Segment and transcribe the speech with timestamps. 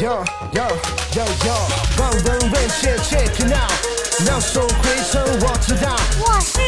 [0.00, 0.64] Yo yo
[1.12, 1.52] yo yo，
[2.00, 3.70] 望闻问切 check it out，
[4.24, 5.94] 秒速回春我知道。
[6.18, 6.58] 我是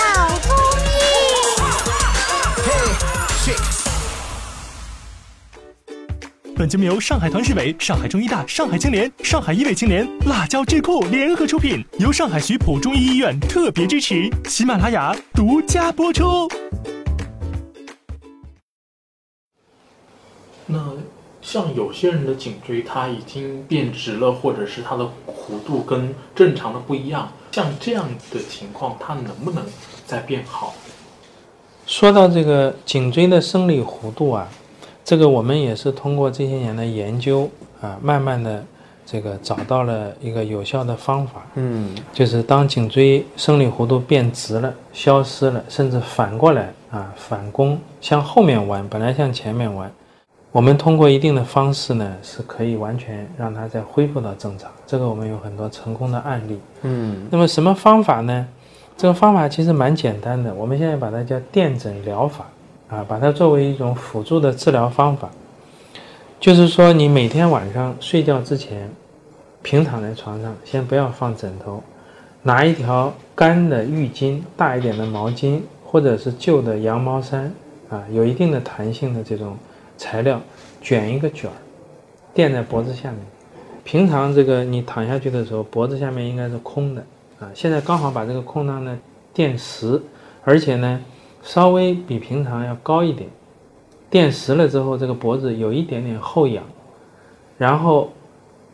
[0.00, 0.50] 老中
[0.80, 0.84] 医。
[6.56, 16.48] 本节目由上海团市委、上海中医大、上海青联、上海医卫青联、辣椒智库联合出品，由上海徐浦中医医院特别支持，喜马拉雅独家播出。
[20.66, 20.80] 那
[21.44, 29.62] 像有些人的颈椎它已经变直了，或者是它的弧度跟正常的不一样，像这样的情况，它能不能
[30.06, 30.74] 再变好？
[31.86, 34.48] 说到这个颈椎的生理弧度啊，
[35.04, 37.48] 这个我们也是通过这些年的研究
[37.82, 38.64] 啊，慢慢的
[39.04, 41.46] 这个找到了一个有效的方法。
[41.56, 49.92] 嗯就是当颈椎生理弧度变直了、消失了，甚至反过来啊反弓向后面弯，本来向前面弯，
[50.54, 54.70] 我们通过一定的方式呢，是可以完全让它再恢复到正常。
[54.86, 56.60] 这个我们有很多成功的案例。
[56.82, 58.46] 嗯那么什么方法呢？
[58.96, 62.46] 这个方法其实蛮简单的，我们现在把它叫电诊疗法
[62.88, 65.28] 啊，把它作为一种辅助的治疗方法。
[66.38, 68.88] 就是说，你每天晚上睡觉之前，
[69.60, 71.82] 平躺在床上，先不要放枕头，
[72.44, 77.52] 拿一条干的浴巾、大一点的毛巾，或者是旧的羊毛衫
[77.90, 79.56] 啊，有一定的弹性的这种
[79.96, 80.40] 材料，
[80.80, 81.56] 卷一个卷儿，
[82.32, 83.18] 垫在脖子下面。
[83.84, 87.04] 平常这个你躺下去的时候，脖子下面应该是空的
[87.38, 87.50] 啊。
[87.54, 88.98] 现在刚好把这个空档呢
[89.32, 90.00] 垫实，
[90.42, 91.00] 而且呢
[91.42, 93.28] 稍微比平常要高一点。
[94.08, 96.64] 垫实了之后，这个脖子有一点点后仰，
[97.58, 98.10] 然后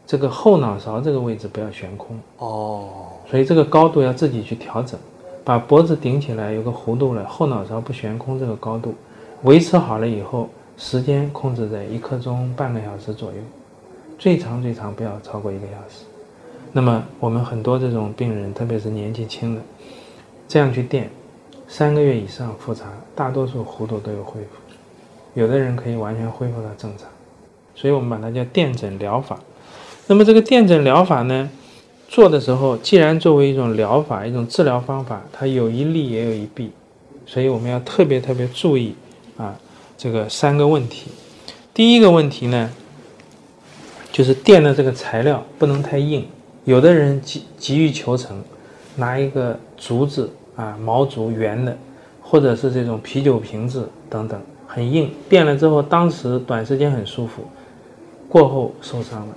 [0.06, 2.88] 这个后脑勺这个位置不要悬空，哦
[3.30, 5.00] 所以这个高度要自己去调整，
[5.42, 8.94] 把脖子顶起来有个弧度了，后脑勺不悬空这个高度，
[9.42, 10.48] 维持好了以后，
[10.80, 13.36] 时间控制在一刻钟半个小时左右，
[14.18, 16.06] 最长最长不要超过一个小时。
[16.72, 19.60] 那么我们很多这种病人，特别是年纪轻的，
[20.48, 21.10] 这样去垫，
[21.68, 24.48] 三个月以上复查，大多数弧度都有恢复，
[25.34, 27.06] 有的人可以完全恢复到正常，
[27.74, 29.38] 所以我们把它叫电诊疗法。
[30.06, 31.50] 那么这个电诊疗法呢，
[32.08, 36.72] 做的时候，既然作为一种疗法、一种治疗方法，它有一利也有一弊，
[37.26, 38.94] 所以我们要特别特别注意
[39.36, 39.54] 啊，
[40.02, 41.10] 这个三个问题。
[41.74, 42.70] 第一个问题呢，
[44.10, 46.26] 就是垫的这个材料不能太硬，
[46.64, 48.42] 有的人急急于求成，
[48.96, 51.76] 拿一个竹子啊，毛竹圆的，
[52.22, 57.42] 或者是这种啤酒瓶子等等，很硬，垫了之后，当时短时间很舒服，
[58.26, 59.36] 过后受伤了。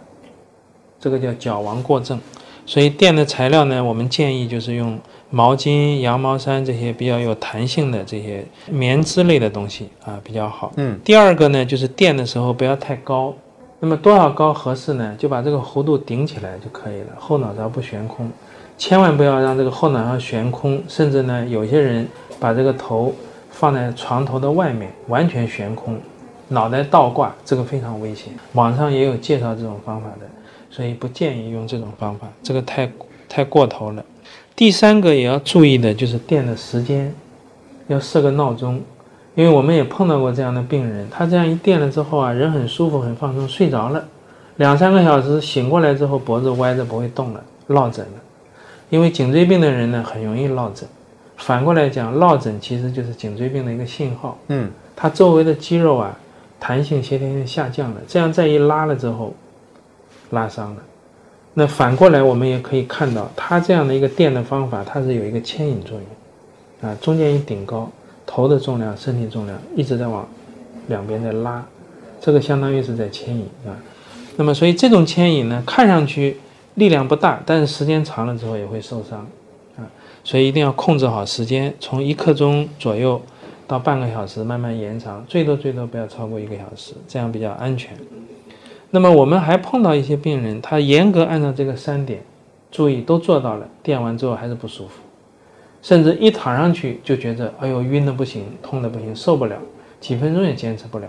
[0.97, 2.17] 这个叫矫枉过正。
[2.65, 4.97] 所以垫的材料呢，我们建议就是用
[5.29, 10.71] 毛巾、羊毛衫这些比较有弹性的这些棉织类的东西啊比较好。
[10.77, 13.33] 嗯第二个呢，就是垫的时候不要太高。
[13.79, 15.13] 那么多少高合适呢？
[15.19, 18.31] 就把这个弧度顶起来就可以了，后脑勺不悬空，
[18.77, 22.07] 千万不要让这个后脑勺悬空，甚至呢，有些人
[22.39, 23.13] 把这个头
[23.49, 25.99] 放在床头的外面，完全悬空，
[26.47, 28.31] 脑袋倒挂，这个非常危险。
[28.53, 30.27] 网上也有介绍这种方法的。
[30.75, 32.91] 所以不建议用这种方法，这个太
[33.29, 34.03] 太过头了。
[34.55, 37.13] 第三个也要注意的就是垫的时间，
[37.87, 38.81] 要设个闹钟，
[39.35, 44.03] 因为我们也碰到过这样的病人，他这样一垫了之后啊，人很舒服很放松，睡着了，
[44.55, 48.13] 两三个小时醒过来之后脖子歪着不会动了，落枕了。
[48.89, 50.89] 因为颈椎病的人呢很容易落枕，
[51.37, 56.17] 反过来讲，落枕其实就是颈椎病的一个信号，嗯它周围的肌肉啊
[56.59, 59.35] 弹性协调性下降了，这样再一拉了之后。
[60.31, 60.81] 拉伤了。
[61.53, 67.91] 那反过来，我们也可以看到，它这样的一个垫的方法，它是有一个牵引作用，啊，中间一顶高，
[68.25, 70.27] 头的重量、身体重量一直在往
[70.87, 71.63] 两边在拉，
[72.19, 73.77] 这个相当于是在牵引啊。
[74.35, 76.37] 那么，所以这种牵引呢，看上去
[76.73, 79.19] 力量不大，但是时间长了之后也会受伤
[79.77, 79.85] 啊。
[80.23, 83.21] 所以一定要控制好时间，从一刻钟左右
[83.67, 87.95] 到半个小时慢慢延长，最多最多不要超过一个小时，这样比较安全。
[88.95, 92.21] 那么我们还碰到一些病人，他严格按照这个三点，
[92.69, 95.01] 注意都做到了，垫完之后还是不舒服，
[95.81, 99.57] 甚至一躺上去就觉得哎呦晕的不行，痛的不行，受不了，
[99.99, 101.07] 几分钟也坚持不了。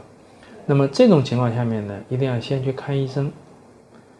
[0.64, 3.30] 那么这种情况下面呢，一定要先去看医生。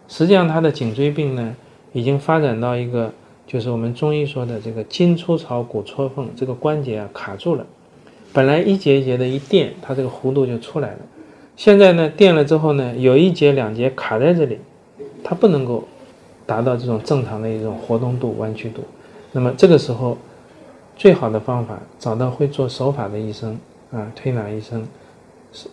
[0.08, 1.56] 实际上他的颈椎病呢，
[1.94, 3.10] 已经发展到一个
[3.46, 7.64] 就是我们中医说的这个筋出槽骨戳缝，这个关节啊卡住了，
[8.30, 10.98] 本来一节一节的一垫，它这个弧度就出来了。
[11.56, 14.58] 现在呢，垫了之后呢，有一节两节卡在这里，
[15.22, 15.86] 它不能够
[16.44, 18.82] 达到这种正常的一种活动度、弯曲度。
[19.32, 20.18] 那么这个时候，
[20.96, 23.58] 最好的方法找到会做手法的医生
[23.92, 24.86] 啊，推拿医生，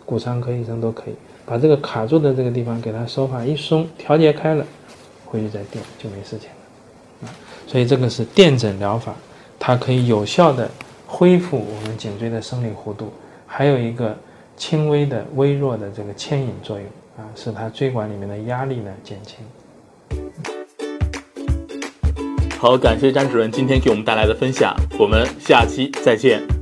[0.05, 4.65] 骨伤科医生都可以把这个卡住的这个地方给它手法一松，调节开了，
[5.25, 7.27] 回去再垫就没事情了。
[7.27, 7.33] 啊，
[7.65, 9.15] 所以这个是垫诊疗法，
[9.59, 10.69] 它可以有效的
[11.07, 13.11] 恢复我们颈椎的生理弧度，
[13.45, 14.15] 还有一个
[14.61, 16.85] 轻微的、微弱的这个牵引作用
[17.17, 19.43] 啊，使它椎管里面的压力呢减轻。
[22.59, 26.60] 好，感谢张主任今天给我们带来的分享，我们下期再见。